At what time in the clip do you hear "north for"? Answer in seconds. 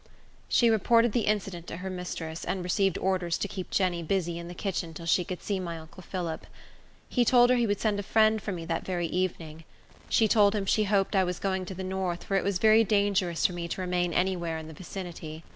11.83-12.33